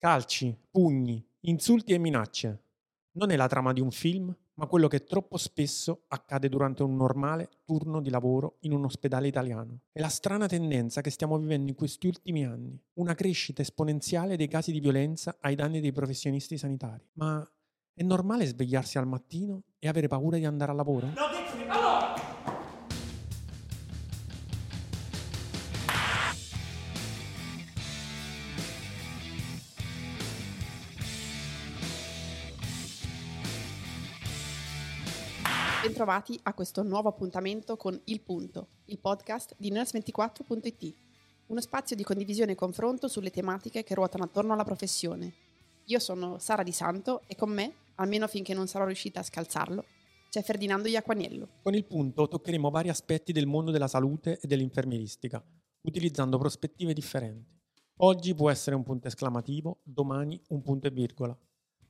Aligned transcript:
Calci, 0.00 0.56
pugni, 0.70 1.20
insulti 1.40 1.92
e 1.92 1.98
minacce. 1.98 2.62
Non 3.14 3.30
è 3.32 3.36
la 3.36 3.48
trama 3.48 3.72
di 3.72 3.80
un 3.80 3.90
film, 3.90 4.32
ma 4.54 4.66
quello 4.66 4.86
che 4.86 5.02
troppo 5.02 5.36
spesso 5.36 6.04
accade 6.06 6.48
durante 6.48 6.84
un 6.84 6.94
normale 6.94 7.48
turno 7.64 8.00
di 8.00 8.08
lavoro 8.08 8.58
in 8.60 8.72
un 8.74 8.84
ospedale 8.84 9.26
italiano. 9.26 9.80
È 9.90 9.98
la 9.98 10.08
strana 10.08 10.46
tendenza 10.46 11.00
che 11.00 11.10
stiamo 11.10 11.36
vivendo 11.36 11.70
in 11.70 11.76
questi 11.76 12.06
ultimi 12.06 12.46
anni, 12.46 12.80
una 12.94 13.16
crescita 13.16 13.60
esponenziale 13.60 14.36
dei 14.36 14.46
casi 14.46 14.70
di 14.70 14.78
violenza 14.78 15.36
ai 15.40 15.56
danni 15.56 15.80
dei 15.80 15.90
professionisti 15.90 16.56
sanitari. 16.56 17.04
Ma 17.14 17.44
è 17.92 18.04
normale 18.04 18.46
svegliarsi 18.46 18.98
al 18.98 19.08
mattino 19.08 19.64
e 19.80 19.88
avere 19.88 20.06
paura 20.06 20.36
di 20.36 20.44
andare 20.44 20.70
al 20.70 20.76
lavoro? 20.76 21.06
No, 21.08 21.37
Bentrovati 35.88 36.38
a 36.42 36.52
questo 36.52 36.82
nuovo 36.82 37.08
appuntamento 37.08 37.78
con 37.78 37.98
Il 38.04 38.20
Punto, 38.20 38.68
il 38.84 38.98
podcast 38.98 39.54
di 39.56 39.72
nurse24.it, 39.72 40.94
uno 41.46 41.62
spazio 41.62 41.96
di 41.96 42.02
condivisione 42.02 42.52
e 42.52 42.56
confronto 42.56 43.08
sulle 43.08 43.30
tematiche 43.30 43.82
che 43.84 43.94
ruotano 43.94 44.24
attorno 44.24 44.52
alla 44.52 44.64
professione. 44.64 45.32
Io 45.86 45.98
sono 45.98 46.38
Sara 46.38 46.62
Di 46.62 46.72
Santo 46.72 47.22
e 47.26 47.36
con 47.36 47.48
me, 47.48 47.72
almeno 47.94 48.26
finché 48.28 48.52
non 48.52 48.66
sarò 48.66 48.84
riuscita 48.84 49.20
a 49.20 49.22
scalzarlo, 49.22 49.82
c'è 50.28 50.42
Ferdinando 50.42 50.88
Iaquaniello. 50.88 51.48
Con 51.62 51.72
il 51.74 51.86
punto 51.86 52.28
toccheremo 52.28 52.68
vari 52.68 52.90
aspetti 52.90 53.32
del 53.32 53.46
mondo 53.46 53.70
della 53.70 53.88
salute 53.88 54.38
e 54.42 54.46
dell'infermieristica, 54.46 55.42
utilizzando 55.80 56.36
prospettive 56.36 56.92
differenti. 56.92 57.58
Oggi 58.00 58.34
può 58.34 58.50
essere 58.50 58.76
un 58.76 58.82
punto 58.82 59.08
esclamativo, 59.08 59.80
domani 59.84 60.38
un 60.48 60.60
punto 60.60 60.86
e 60.86 60.90
virgola. 60.90 61.34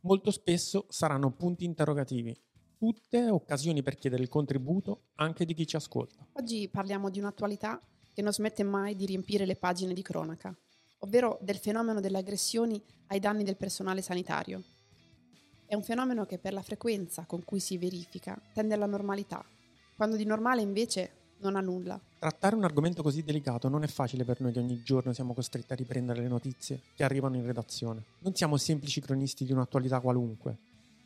Molto 0.02 0.30
spesso 0.30 0.86
saranno 0.88 1.32
punti 1.32 1.64
interrogativi, 1.64 2.32
tutte 2.78 3.28
occasioni 3.28 3.82
per 3.82 3.96
chiedere 3.96 4.22
il 4.22 4.28
contributo 4.28 5.08
anche 5.16 5.44
di 5.44 5.52
chi 5.52 5.66
ci 5.66 5.76
ascolta. 5.76 6.24
Oggi 6.34 6.68
parliamo 6.68 7.10
di 7.10 7.18
un'attualità 7.18 7.80
che 8.14 8.22
non 8.22 8.32
smette 8.32 8.62
mai 8.62 8.94
di 8.94 9.04
riempire 9.04 9.44
le 9.44 9.56
pagine 9.56 9.92
di 9.92 10.02
cronaca, 10.02 10.56
ovvero 11.00 11.38
del 11.42 11.56
fenomeno 11.56 12.00
delle 12.00 12.18
aggressioni 12.18 12.80
ai 13.08 13.18
danni 13.18 13.42
del 13.42 13.56
personale 13.56 14.00
sanitario. 14.00 14.62
È 15.66 15.74
un 15.74 15.82
fenomeno 15.82 16.24
che 16.24 16.38
per 16.38 16.52
la 16.52 16.62
frequenza 16.62 17.24
con 17.26 17.44
cui 17.44 17.60
si 17.60 17.76
verifica 17.76 18.40
tende 18.54 18.74
alla 18.74 18.86
normalità, 18.86 19.44
quando 19.96 20.16
di 20.16 20.24
normale 20.24 20.62
invece 20.62 21.10
non 21.40 21.56
ha 21.56 21.60
nulla. 21.60 22.00
Trattare 22.18 22.56
un 22.56 22.64
argomento 22.64 23.02
così 23.02 23.22
delicato 23.22 23.68
non 23.68 23.82
è 23.82 23.86
facile 23.86 24.24
per 24.24 24.40
noi 24.40 24.52
che 24.52 24.58
ogni 24.60 24.82
giorno 24.82 25.12
siamo 25.12 25.34
costretti 25.34 25.72
a 25.72 25.76
riprendere 25.76 26.20
le 26.20 26.28
notizie 26.28 26.80
che 26.94 27.04
arrivano 27.04 27.36
in 27.36 27.44
redazione. 27.44 28.04
Non 28.20 28.34
siamo 28.34 28.56
semplici 28.56 29.00
cronisti 29.00 29.44
di 29.44 29.52
un'attualità 29.52 30.00
qualunque, 30.00 30.58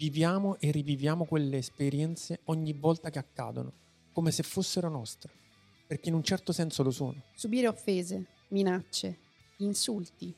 Viviamo 0.02 0.58
e 0.58 0.72
riviviamo 0.72 1.26
quelle 1.26 1.58
esperienze 1.58 2.40
ogni 2.46 2.72
volta 2.72 3.08
che 3.08 3.20
accadono, 3.20 3.72
come 4.12 4.32
se 4.32 4.42
fossero 4.42 4.88
nostre, 4.88 5.32
perché 5.86 6.08
in 6.08 6.16
un 6.16 6.24
certo 6.24 6.50
senso 6.50 6.82
lo 6.82 6.90
sono. 6.90 7.22
Subire 7.36 7.68
offese, 7.68 8.26
minacce, 8.48 9.20
insulti, 9.58 10.34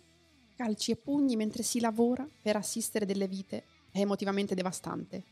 calci 0.54 0.90
e 0.90 0.96
pugni 0.96 1.34
mentre 1.36 1.62
si 1.62 1.80
lavora 1.80 2.28
per 2.42 2.56
assistere 2.56 3.06
delle 3.06 3.26
vite 3.26 3.64
è 3.90 4.00
emotivamente 4.00 4.54
devastante. 4.54 5.24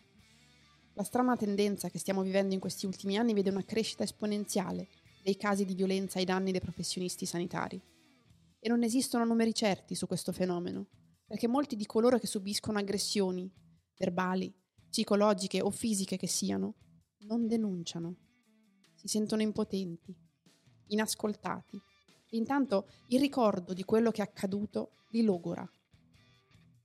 La 0.95 1.03
strana 1.03 1.37
tendenza 1.37 1.91
che 1.91 1.99
stiamo 1.99 2.23
vivendo 2.23 2.55
in 2.55 2.61
questi 2.61 2.87
ultimi 2.87 3.19
anni 3.19 3.35
vede 3.35 3.51
una 3.51 3.67
crescita 3.67 4.03
esponenziale 4.03 4.89
dei 5.23 5.37
casi 5.37 5.67
di 5.67 5.75
violenza 5.75 6.19
ai 6.19 6.25
danni 6.25 6.53
dei 6.53 6.61
professionisti 6.63 7.27
sanitari. 7.27 7.79
E 8.59 8.69
non 8.71 8.83
esistono 8.83 9.27
numeri 9.27 9.53
certi 9.53 9.95
su 9.95 10.07
questo 10.07 10.33
fenomeno, 10.33 10.87
perché 11.27 11.49
molti 11.49 11.77
di 11.77 11.85
coloro 11.85 12.19
che 12.19 12.27
subiscono 12.27 12.79
aggressioni, 12.79 13.61
verbali, 14.03 14.53
psicologiche 14.91 15.63
o 15.63 15.71
fisiche 15.71 16.17
che 16.17 16.27
siano, 16.27 16.75
non 17.21 17.47
denunciano. 17.47 18.17
Si 18.97 19.07
sentono 19.07 19.43
impotenti, 19.43 20.15
inascoltati. 20.89 21.81
Intanto 22.31 22.89
il 23.09 23.21
ricordo 23.21 23.73
di 23.73 23.85
quello 23.85 24.11
che 24.11 24.21
è 24.21 24.25
accaduto 24.25 24.91
li 25.11 25.23
logora. 25.23 25.69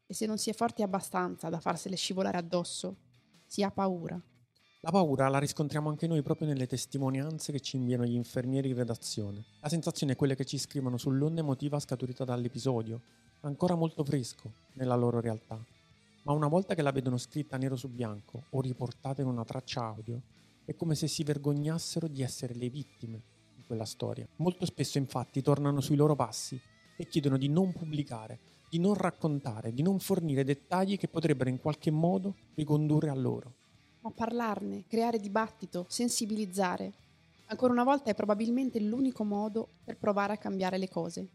E 0.06 0.14
se 0.14 0.25
non 0.28 0.38
si 0.38 0.52
è 0.52 0.53
forti 0.53 0.84
abbastanza 0.84 1.50
da 1.50 1.59
farsele 1.59 1.96
scivolare 1.96 2.38
addosso, 2.38 2.97
si 3.47 3.64
ha 3.64 3.72
paura. 3.72 4.22
La 4.81 4.91
paura 4.91 5.28
la 5.28 5.40
riscontriamo 5.40 5.90
anche 5.90 6.06
noi 6.06 6.22
proprio 6.22 6.47
nelle 6.47 6.68
testimonianze 6.68 7.52
che 7.52 7.59
ci 7.59 7.78
inviano 7.78 8.06
gli 8.06 8.14
infermieri 8.14 8.70
in 8.70 8.75
redazione. 8.75 9.44
La 9.59 9.70
sensazione 9.70 10.14
è 10.14 10.16
quella 10.16 10.36
che 10.36 10.46
ci 10.46 10.59
scrivono 10.59 10.97
sull'onda 10.97 11.41
emotiva 11.41 11.80
scaturita 11.80 12.24
dall'episodio, 12.24 13.02
ancora 13.41 13.75
molto 13.75 14.03
fresco 14.03 14.52
nella 14.74 14.96
loro 14.96 15.20
realtà 15.20 15.75
ma 16.28 16.34
una 16.34 16.50
volta 16.50 16.76
che 16.76 16.82
la 16.82 16.92
vedono 16.92 17.18
scritta 17.18 17.56
nero 17.56 17.78
su 17.78 17.88
bianco 17.88 18.48
o 18.50 18.60
riportata 18.60 19.22
in 19.22 19.30
una 19.30 19.46
traccia 19.46 19.86
audio, 19.86 20.22
è 20.66 20.76
come 20.76 20.94
se 20.94 21.08
si 21.08 21.24
vergognassero 21.24 22.10
di 22.10 22.22
essere 22.22 22.54
le 22.54 22.68
vittime 22.68 23.22
di 23.56 23.64
quella 23.66 23.86
storia. 23.86 24.28
Molto 24.36 24.66
spesso 24.66 24.98
infatti 24.98 25.42
tornano 25.42 25.80
sui 25.80 25.96
loro 25.96 26.16
passi 26.16 26.60
e 26.98 27.08
chiedono 27.08 27.38
di 27.38 27.48
non 27.48 27.72
pubblicare, 27.72 28.40
di 28.70 28.78
non 28.78 28.94
raccontare, 28.94 29.72
di 29.72 29.82
non 29.82 30.00
fornire 30.00 30.44
dettagli 30.44 30.98
che 30.98 31.08
potrebbero 31.08 31.50
in 31.50 31.62
qualche 31.62 31.92
modo 31.92 32.36
ricondurre 32.56 33.08
a 33.08 33.16
loro. 33.16 33.54
Ma 34.02 34.12
parlarne, 34.12 34.84
creare 34.86 35.20
dibattito, 35.20 35.86
sensibilizzare, 35.88 36.92
ancora 37.46 37.72
una 37.72 37.86
volta 37.86 38.12
è 38.12 38.16
probabilmente 38.16 38.82
l'unico 38.82 39.24
modo 39.24 39.70
per 39.86 39.96
provare 39.96 40.34
a 40.34 40.38
cambiare 40.38 40.78
le 40.78 40.90
cose. 40.90 41.30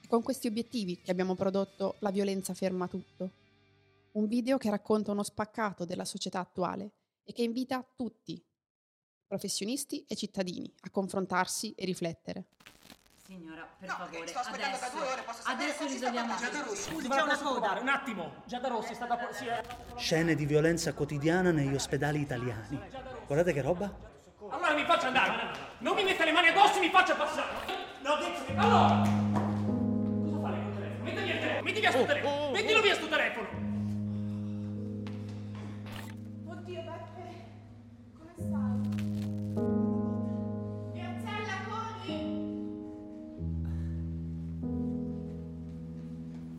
È 0.00 0.06
con 0.06 0.22
questi 0.22 0.46
obiettivi 0.46 1.00
che 1.00 1.10
abbiamo 1.10 1.34
prodotto 1.34 1.96
La 1.98 2.12
violenza 2.12 2.54
ferma 2.54 2.86
tutto 2.86 3.44
un 4.16 4.26
video 4.26 4.56
che 4.56 4.70
racconta 4.70 5.12
uno 5.12 5.22
spaccato 5.22 5.84
della 5.84 6.04
società 6.04 6.40
attuale 6.40 6.92
e 7.22 7.32
che 7.32 7.42
invita 7.42 7.86
tutti, 7.94 8.42
professionisti 9.26 10.04
e 10.08 10.16
cittadini, 10.16 10.72
a 10.82 10.90
confrontarsi 10.90 11.72
e 11.72 11.84
riflettere. 11.84 12.46
Signora, 13.26 13.68
per 13.78 13.88
no, 13.88 13.94
favore, 13.96 14.26
sto 14.28 14.38
aspettando 14.38 14.76
adesso, 14.76 14.94
da 14.94 15.00
due 15.00 15.12
ore, 15.12 15.22
posso 15.22 15.42
adesso 15.44 15.86
risolviamo. 15.86 16.34
Scusi, 16.74 17.08
c'è 17.08 17.22
una 17.22 17.38
coda, 17.38 17.78
un 17.80 17.88
attimo. 17.88 18.42
Giada 18.46 18.68
Rossi 18.68 18.92
è 18.92 18.94
stata... 18.94 19.32
Sì, 19.32 19.46
Scene 19.96 20.34
di 20.34 20.46
violenza 20.46 20.94
quotidiana 20.94 21.50
negli 21.50 21.74
ospedali 21.74 22.20
italiani. 22.20 22.80
Guardate 23.26 23.52
che 23.52 23.60
roba. 23.60 23.92
Allora 24.48 24.74
mi 24.74 24.84
faccia 24.84 25.08
andare. 25.08 25.58
Non 25.78 25.94
mi 25.96 26.04
metta 26.04 26.24
le 26.24 26.32
mani 26.32 26.48
addosso 26.48 26.76
e 26.76 26.80
mi 26.80 26.90
faccia 26.90 27.16
passare. 27.16 27.52
No, 28.00 28.16
detto 28.16 28.60
Allora! 28.60 29.02
Cosa 30.22 30.40
fa 30.40 30.50
lei 30.50 30.62
col 30.62 30.74
telefono? 30.74 31.02
Metti 31.02 31.22
via 31.22 31.34
il 31.34 31.40
telefono, 31.40 31.62
metti 31.62 31.80
via 31.80 31.90
sto 31.90 32.00
oh, 32.00 32.06
telefono. 32.06 32.34
Oh, 32.34 32.46
oh. 32.46 32.50
Mettilo 32.52 32.80
via 32.80 32.94
sto 32.94 33.08
telefono. 33.08 33.65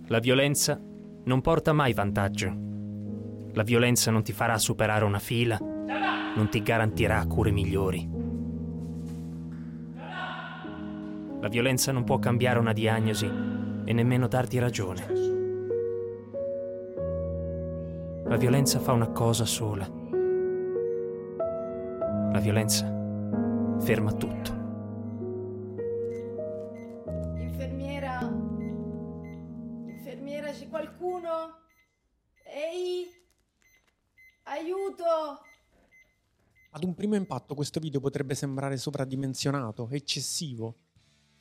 La 0.10 0.20
violenza 0.20 0.80
non 1.26 1.42
porta 1.42 1.74
mai 1.74 1.92
vantaggio. 1.92 2.56
La 3.52 3.64
violenza 3.64 4.10
non 4.10 4.24
ti 4.24 4.32
farà 4.32 4.58
superare 4.58 5.04
una 5.04 5.20
fila, 5.20 5.58
non 5.60 6.48
ti 6.50 6.62
garantirà 6.62 7.26
cure 7.26 7.52
migliori. 7.52 8.10
La 11.42 11.50
violenza 11.50 11.92
non 11.92 12.06
può 12.06 12.20
cambiare 12.20 12.58
una 12.58 12.72
diagnosi 12.72 13.30
e 13.84 13.92
nemmeno 13.92 14.28
darti 14.28 14.60
ragione. 14.60 15.06
La 18.24 18.38
violenza 18.38 18.80
fa 18.80 18.94
una 18.94 19.10
cosa 19.10 19.44
sola. 19.44 19.86
La 22.32 22.40
violenza 22.40 22.86
ferma 23.80 24.14
tutto. 24.14 24.58
Ad 36.72 36.84
un 36.84 36.94
primo 36.94 37.16
impatto 37.16 37.56
questo 37.56 37.80
video 37.80 38.00
potrebbe 38.00 38.36
sembrare 38.36 38.78
sovradimensionato, 38.78 39.90
eccessivo. 39.92 40.76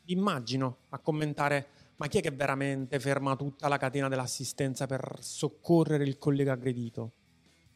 Immagino 0.07 0.79
a 0.91 0.99
commentare 0.99 1.87
ma 1.97 2.09
chi 2.09 2.19
è 2.19 2.21
che 2.21 2.31
veramente 2.31 3.01
ferma 3.01 3.37
tutta 3.37 3.69
la 3.69 3.79
catena 3.79 4.09
dell'assistenza 4.09 4.87
per 4.87 5.17
soccorrere 5.21 6.05
il 6.05 6.19
collega 6.19 6.53
aggredito? 6.53 7.13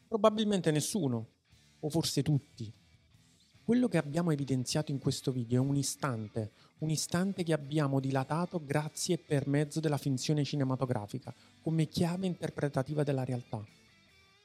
Probabilmente 0.06 0.70
nessuno, 0.70 1.28
o 1.80 1.88
forse 1.88 2.22
tutti. 2.22 2.70
Quello 3.64 3.88
che 3.88 3.96
abbiamo 3.96 4.30
evidenziato 4.30 4.90
in 4.90 4.98
questo 4.98 5.32
video 5.32 5.62
è 5.62 5.66
un 5.66 5.76
istante, 5.76 6.52
un 6.80 6.90
istante 6.90 7.42
che 7.42 7.52
abbiamo 7.52 8.00
dilatato 8.00 8.62
grazie 8.64 9.14
e 9.14 9.18
per 9.18 9.46
mezzo 9.46 9.80
della 9.80 9.98
finzione 9.98 10.44
cinematografica, 10.44 11.34
come 11.62 11.86
chiave 11.86 12.26
interpretativa 12.26 13.02
della 13.02 13.24
realtà. 13.24 13.64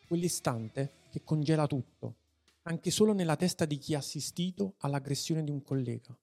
Quell'istante 0.08 1.04
che 1.12 1.24
congela 1.24 1.66
tutto, 1.66 2.16
anche 2.64 2.92
solo 2.92 3.14
nella 3.14 3.36
testa 3.36 3.66
di 3.66 3.78
chi 3.78 3.96
ha 3.96 4.00
assistito 4.00 4.76
all'aggressione 4.80 5.44
di 5.44 5.52
un 5.52 5.62
collega. 5.62 6.18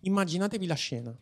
Immaginatevi 0.00 0.66
la 0.66 0.74
scena. 0.74 1.16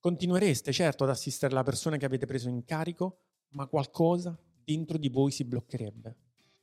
Continuereste 0.00 0.72
certo 0.72 1.04
ad 1.04 1.10
assistere 1.10 1.54
la 1.54 1.62
persona 1.62 1.96
che 1.96 2.06
avete 2.06 2.26
preso 2.26 2.48
in 2.48 2.64
carico 2.64 3.20
ma 3.50 3.66
qualcosa 3.66 4.38
dentro 4.64 4.98
di 4.98 5.08
voi 5.08 5.30
si 5.30 5.44
bloccherebbe 5.44 6.16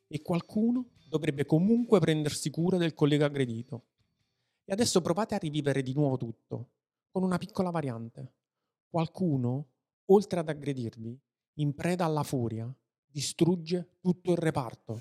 e 0.07 0.21
qualcuno 0.21 0.91
dovrebbe 1.09 1.45
comunque 1.45 1.99
prendersi 1.99 2.49
cura 2.49 2.77
del 2.77 2.93
collega 2.93 3.25
aggredito. 3.25 3.85
E 4.63 4.73
adesso 4.73 5.01
provate 5.01 5.35
a 5.35 5.39
rivivere 5.39 5.81
di 5.81 5.93
nuovo 5.93 6.17
tutto, 6.17 6.69
con 7.15 7.23
una 7.23 7.37
piccola 7.37 7.69
variante. 7.69 8.33
Qualcuno, 8.89 9.69
oltre 10.07 10.41
ad 10.41 10.49
aggredirvi, 10.49 11.17
in 11.59 11.73
preda 11.73 12.03
alla 12.03 12.23
furia, 12.23 12.69
distrugge 13.05 13.99
tutto 14.01 14.33
il 14.33 14.37
reparto. 14.37 14.99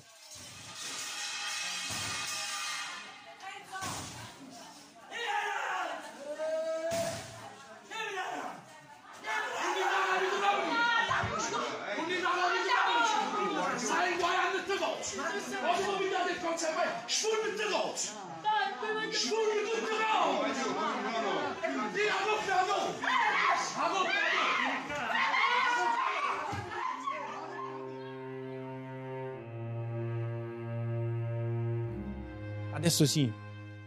Adesso 32.85 33.07
sì 33.07 33.33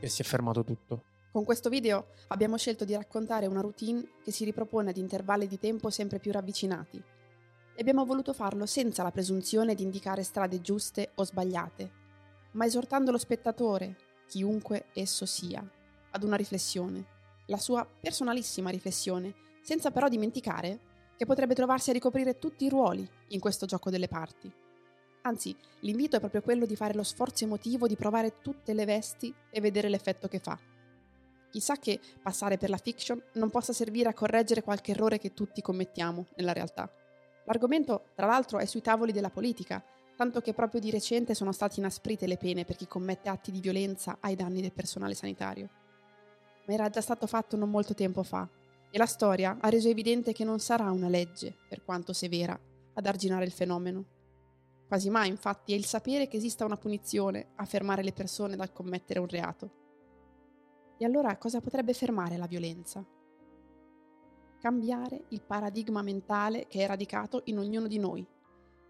che 0.00 0.08
si 0.08 0.22
è 0.22 0.24
fermato 0.24 0.64
tutto. 0.64 1.04
Con 1.30 1.44
questo 1.44 1.68
video 1.68 2.08
abbiamo 2.28 2.56
scelto 2.56 2.84
di 2.84 2.94
raccontare 2.94 3.46
una 3.46 3.60
routine 3.60 4.04
che 4.24 4.32
si 4.32 4.44
ripropone 4.44 4.90
ad 4.90 4.96
intervalli 4.96 5.46
di 5.46 5.56
tempo 5.60 5.88
sempre 5.88 6.18
più 6.18 6.32
ravvicinati. 6.32 7.00
E 7.76 7.80
abbiamo 7.80 8.04
voluto 8.04 8.32
farlo 8.32 8.66
senza 8.66 9.04
la 9.04 9.12
presunzione 9.12 9.76
di 9.76 9.84
indicare 9.84 10.24
strade 10.24 10.60
giuste 10.60 11.12
o 11.14 11.22
sbagliate, 11.22 11.90
ma 12.54 12.64
esortando 12.64 13.12
lo 13.12 13.18
spettatore, 13.18 13.96
chiunque 14.26 14.86
esso 14.94 15.26
sia, 15.26 15.64
ad 16.10 16.24
una 16.24 16.34
riflessione, 16.34 17.06
la 17.46 17.58
sua 17.58 17.86
personalissima 17.86 18.70
riflessione, 18.70 19.32
senza 19.62 19.92
però 19.92 20.08
dimenticare 20.08 20.80
che 21.16 21.24
potrebbe 21.24 21.54
trovarsi 21.54 21.90
a 21.90 21.92
ricoprire 21.92 22.40
tutti 22.40 22.64
i 22.64 22.68
ruoli 22.68 23.08
in 23.28 23.38
questo 23.38 23.64
gioco 23.64 23.90
delle 23.90 24.08
parti. 24.08 24.52
Anzi, 25.22 25.54
l'invito 25.80 26.16
è 26.16 26.20
proprio 26.20 26.42
quello 26.42 26.66
di 26.66 26.76
fare 26.76 26.94
lo 26.94 27.02
sforzo 27.02 27.44
emotivo 27.44 27.86
di 27.86 27.96
provare 27.96 28.40
tutte 28.40 28.72
le 28.72 28.84
vesti 28.84 29.34
e 29.50 29.60
vedere 29.60 29.88
l'effetto 29.88 30.28
che 30.28 30.38
fa. 30.38 30.58
Chissà 31.50 31.76
che 31.76 31.98
passare 32.22 32.58
per 32.58 32.70
la 32.70 32.76
fiction 32.76 33.22
non 33.34 33.50
possa 33.50 33.72
servire 33.72 34.08
a 34.08 34.14
correggere 34.14 34.62
qualche 34.62 34.92
errore 34.92 35.18
che 35.18 35.34
tutti 35.34 35.62
commettiamo 35.62 36.26
nella 36.36 36.52
realtà. 36.52 36.90
L'argomento, 37.44 38.10
tra 38.14 38.26
l'altro, 38.26 38.58
è 38.58 38.66
sui 38.66 38.82
tavoli 38.82 39.12
della 39.12 39.30
politica, 39.30 39.82
tanto 40.16 40.40
che 40.40 40.52
proprio 40.52 40.80
di 40.80 40.90
recente 40.90 41.34
sono 41.34 41.52
state 41.52 41.80
inasprite 41.80 42.26
le 42.26 42.36
pene 42.36 42.64
per 42.64 42.76
chi 42.76 42.86
commette 42.86 43.28
atti 43.28 43.50
di 43.50 43.60
violenza 43.60 44.18
ai 44.20 44.36
danni 44.36 44.60
del 44.60 44.72
personale 44.72 45.14
sanitario. 45.14 45.68
Ma 46.66 46.74
era 46.74 46.90
già 46.90 47.00
stato 47.00 47.26
fatto 47.26 47.56
non 47.56 47.70
molto 47.70 47.94
tempo 47.94 48.22
fa, 48.22 48.46
e 48.90 48.98
la 48.98 49.06
storia 49.06 49.56
ha 49.60 49.68
reso 49.68 49.88
evidente 49.88 50.32
che 50.32 50.44
non 50.44 50.58
sarà 50.58 50.90
una 50.90 51.08
legge, 51.08 51.56
per 51.68 51.82
quanto 51.84 52.12
severa, 52.12 52.58
ad 52.94 53.06
arginare 53.06 53.44
il 53.44 53.52
fenomeno. 53.52 54.04
Quasi 54.88 55.10
mai, 55.10 55.28
infatti, 55.28 55.74
è 55.74 55.76
il 55.76 55.84
sapere 55.84 56.28
che 56.28 56.38
esista 56.38 56.64
una 56.64 56.78
punizione 56.78 57.50
a 57.56 57.66
fermare 57.66 58.02
le 58.02 58.14
persone 58.14 58.56
dal 58.56 58.72
commettere 58.72 59.20
un 59.20 59.28
reato. 59.28 59.70
E 60.96 61.04
allora 61.04 61.36
cosa 61.36 61.60
potrebbe 61.60 61.92
fermare 61.92 62.38
la 62.38 62.46
violenza? 62.46 63.04
Cambiare 64.58 65.26
il 65.28 65.42
paradigma 65.42 66.00
mentale 66.00 66.66
che 66.68 66.82
è 66.82 66.86
radicato 66.86 67.42
in 67.44 67.58
ognuno 67.58 67.86
di 67.86 67.98
noi, 67.98 68.26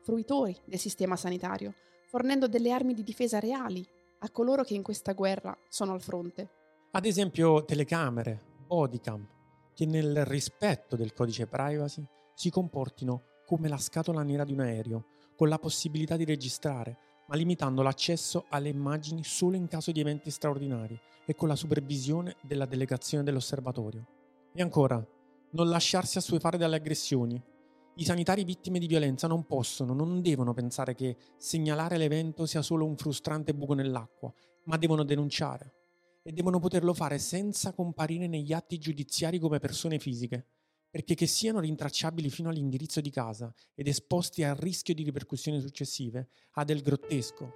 fruitori 0.03 0.57
del 0.65 0.79
sistema 0.79 1.17
sanitario, 1.17 1.75
fornendo 2.07 2.47
delle 2.47 2.71
armi 2.71 2.95
di 2.95 3.03
difesa 3.03 3.41
reali 3.41 3.85
a 4.21 4.31
coloro 4.31 4.63
che 4.63 4.75
in 4.75 4.85
questa 4.85 5.15
guerra 5.15 5.57
sono 5.69 5.93
al 5.93 6.01
fronte. 6.01 6.49
Ad 6.93 7.07
esempio 7.07 7.65
telecamere, 7.65 8.41
bodycam, 8.67 9.29
che 9.75 9.85
nel 9.85 10.25
rispetto 10.25 10.95
del 10.95 11.13
codice 11.13 11.49
privacy 11.49 12.07
si 12.35 12.51
comportino 12.51 13.25
come 13.45 13.69
la 13.69 13.79
scatola 13.79 14.23
nera 14.23 14.45
di 14.45 14.53
un 14.53 14.61
aereo, 14.61 15.05
con 15.39 15.49
la 15.49 15.61
possibilità 15.61 16.17
di 16.17 16.25
registrare, 16.25 16.99
ma 17.29 17.37
limitando 17.37 17.81
l'accesso 17.81 18.47
alle 18.49 18.71
immagini 18.71 19.23
solo 19.23 19.55
in 19.55 19.69
caso 19.69 19.93
di 19.93 20.01
eventi 20.01 20.33
straordinari 20.33 20.99
e 21.25 21.37
con 21.37 21.47
la 21.47 21.55
supervisione 21.55 22.35
della 22.43 22.67
delegazione 22.67 23.23
dell'osservatorio. 23.23 24.05
E 24.53 24.61
ancora, 24.63 24.97
non 25.53 25.69
lasciarsi 25.69 26.19
assuefare 26.19 26.59
dalle 26.59 26.75
aggressioni. 26.75 27.41
I 27.95 28.05
sanitari 28.05 28.43
vittime 28.43 28.81
di 28.81 28.89
violenza 28.89 29.29
non 29.29 29.47
possono, 29.47 29.95
non 29.95 30.23
devono 30.23 30.55
pensare 30.55 30.97
che 30.97 31.17
segnalare 31.37 31.99
l'evento 31.99 32.45
sia 32.45 32.61
solo 32.61 32.85
un 32.85 32.97
frustrante 32.97 33.55
buco 33.55 33.75
nell'acqua, 33.75 34.35
ma 34.65 34.77
devono 34.77 35.05
denunciare. 35.05 35.75
E 36.25 36.33
devono 36.33 36.59
poterlo 36.59 36.93
fare 36.95 37.21
senza 37.21 37.73
comparire 37.73 38.27
negli 38.27 38.53
atti 38.53 38.77
giudiziari 38.79 39.39
come 39.39 39.61
persone 39.61 40.01
fisiche, 40.01 40.47
perché 40.99 41.15
che 41.15 41.29
siano 41.29 41.61
rintracciabili 41.61 42.29
fino 42.29 42.49
all'indirizzo 42.49 43.01
di 43.01 43.11
casa 43.11 43.55
ed 43.77 43.87
esposti 43.87 44.43
al 44.43 44.57
rischio 44.57 44.95
di 44.95 45.05
ripercussioni 45.05 45.61
successive 45.61 46.31
ha 46.55 46.65
del 46.65 46.83
grottesco. 46.83 47.53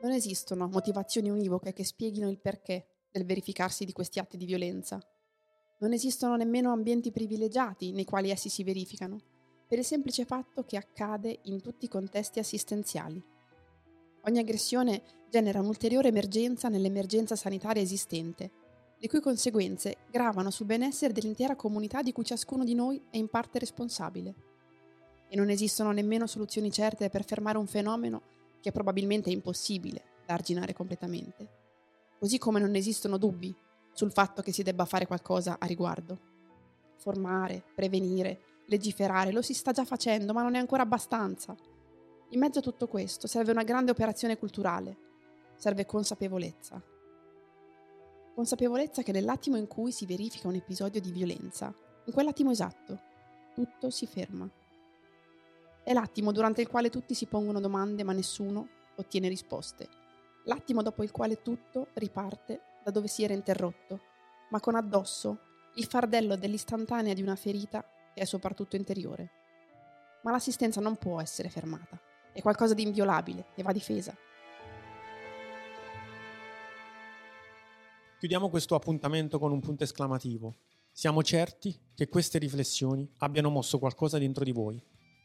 Non 0.00 0.12
esistono 0.12 0.68
motivazioni 0.68 1.28
univoche 1.28 1.72
che 1.72 1.82
spieghino 1.82 2.30
il 2.30 2.38
perché 2.38 2.86
del 3.10 3.24
verificarsi 3.24 3.84
di 3.84 3.90
questi 3.90 4.20
atti 4.20 4.36
di 4.36 4.44
violenza. 4.44 5.00
Non 5.80 5.92
esistono 5.92 6.36
nemmeno 6.36 6.70
ambienti 6.70 7.10
privilegiati 7.10 7.90
nei 7.90 8.04
quali 8.04 8.30
essi 8.30 8.48
si 8.48 8.62
verificano, 8.62 9.18
per 9.66 9.78
il 9.78 9.84
semplice 9.84 10.24
fatto 10.24 10.62
che 10.62 10.76
accade 10.76 11.40
in 11.46 11.60
tutti 11.60 11.86
i 11.86 11.88
contesti 11.88 12.38
assistenziali. 12.38 13.20
Ogni 14.26 14.38
aggressione 14.38 15.02
genera 15.28 15.58
un'ulteriore 15.58 16.08
emergenza 16.08 16.68
nell'emergenza 16.68 17.34
sanitaria 17.34 17.82
esistente 17.82 18.63
le 19.04 19.10
cui 19.10 19.20
conseguenze 19.20 19.98
gravano 20.10 20.50
sul 20.50 20.64
benessere 20.64 21.12
dell'intera 21.12 21.56
comunità 21.56 22.00
di 22.00 22.10
cui 22.10 22.24
ciascuno 22.24 22.64
di 22.64 22.74
noi 22.74 23.02
è 23.10 23.18
in 23.18 23.28
parte 23.28 23.58
responsabile. 23.58 24.34
E 25.28 25.36
non 25.36 25.50
esistono 25.50 25.92
nemmeno 25.92 26.26
soluzioni 26.26 26.72
certe 26.72 27.10
per 27.10 27.22
fermare 27.22 27.58
un 27.58 27.66
fenomeno 27.66 28.22
che 28.62 28.72
probabilmente 28.72 29.28
è 29.28 29.34
impossibile 29.34 30.02
da 30.24 30.32
arginare 30.32 30.72
completamente. 30.72 31.48
Così 32.18 32.38
come 32.38 32.60
non 32.60 32.74
esistono 32.76 33.18
dubbi 33.18 33.54
sul 33.92 34.10
fatto 34.10 34.40
che 34.40 34.52
si 34.52 34.62
debba 34.62 34.86
fare 34.86 35.06
qualcosa 35.06 35.58
a 35.58 35.66
riguardo. 35.66 36.18
Formare, 36.96 37.62
prevenire, 37.74 38.40
legiferare 38.68 39.32
lo 39.32 39.42
si 39.42 39.52
sta 39.52 39.72
già 39.72 39.84
facendo, 39.84 40.32
ma 40.32 40.40
non 40.40 40.54
è 40.54 40.58
ancora 40.58 40.82
abbastanza. 40.82 41.54
In 42.30 42.40
mezzo 42.40 42.60
a 42.60 42.62
tutto 42.62 42.88
questo 42.88 43.26
serve 43.26 43.52
una 43.52 43.64
grande 43.64 43.90
operazione 43.90 44.38
culturale, 44.38 44.96
serve 45.56 45.84
consapevolezza. 45.84 46.82
Consapevolezza 48.34 49.02
che 49.02 49.12
nell'attimo 49.12 49.56
in 49.56 49.68
cui 49.68 49.92
si 49.92 50.06
verifica 50.06 50.48
un 50.48 50.56
episodio 50.56 51.00
di 51.00 51.12
violenza, 51.12 51.72
in 52.06 52.12
quell'attimo 52.12 52.50
esatto, 52.50 53.00
tutto 53.54 53.90
si 53.90 54.08
ferma. 54.08 54.50
È 55.84 55.92
l'attimo 55.92 56.32
durante 56.32 56.60
il 56.60 56.66
quale 56.66 56.90
tutti 56.90 57.14
si 57.14 57.26
pongono 57.26 57.60
domande 57.60 58.02
ma 58.02 58.12
nessuno 58.12 58.68
ottiene 58.96 59.28
risposte. 59.28 59.88
L'attimo 60.46 60.82
dopo 60.82 61.04
il 61.04 61.12
quale 61.12 61.42
tutto 61.42 61.86
riparte 61.94 62.60
da 62.82 62.90
dove 62.90 63.06
si 63.06 63.22
era 63.22 63.34
interrotto, 63.34 64.00
ma 64.50 64.58
con 64.58 64.74
addosso 64.74 65.38
il 65.76 65.86
fardello 65.86 66.34
dell'istantanea 66.34 67.14
di 67.14 67.22
una 67.22 67.36
ferita 67.36 67.88
che 68.12 68.22
è 68.22 68.24
soprattutto 68.24 68.74
interiore. 68.74 69.30
Ma 70.24 70.32
l'assistenza 70.32 70.80
non 70.80 70.96
può 70.96 71.20
essere 71.20 71.50
fermata, 71.50 72.00
è 72.32 72.42
qualcosa 72.42 72.74
di 72.74 72.82
inviolabile 72.82 73.46
e 73.54 73.62
va 73.62 73.70
difesa. 73.70 74.12
Chiudiamo 78.24 78.48
questo 78.48 78.74
appuntamento 78.74 79.38
con 79.38 79.52
un 79.52 79.60
punto 79.60 79.84
esclamativo. 79.84 80.54
Siamo 80.90 81.22
certi 81.22 81.78
che 81.94 82.08
queste 82.08 82.38
riflessioni 82.38 83.06
abbiano 83.18 83.50
mosso 83.50 83.78
qualcosa 83.78 84.16
dentro 84.16 84.44
di 84.44 84.52
voi. 84.52 84.82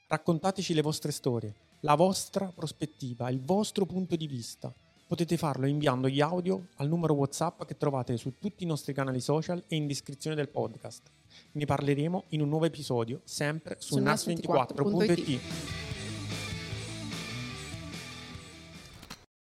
Raccontateci 0.10 0.74
le 0.74 0.82
vostre 0.82 1.14
storie, 1.14 1.56
la 1.80 1.96
vostra 1.96 2.52
prospettiva, 2.54 3.30
il 3.30 3.40
vostro 3.40 3.86
punto 3.86 4.18
di 4.18 4.28
vista. 4.28 4.76
Potete 5.08 5.38
farlo 5.38 5.66
inviando 5.66 6.10
gli 6.10 6.20
audio 6.20 6.68
al 6.76 6.90
numero 6.90 7.14
WhatsApp 7.14 7.64
che 7.64 7.78
trovate 7.78 8.18
su 8.18 8.34
tutti 8.38 8.66
i 8.66 8.68
nostri 8.68 8.92
canali 8.92 9.22
social 9.22 9.64
e 9.70 9.78
in 9.78 9.88
descrizione 9.88 10.36
del 10.36 10.50
podcast. 10.50 11.10
Ne 11.54 11.64
parleremo 11.64 12.26
in 12.32 12.42
un 12.42 12.50
nuovo 12.50 12.66
episodio, 12.66 13.22
sempre 13.24 13.78
su, 13.80 13.96
su 13.96 14.04
nas24.it. 14.04 15.79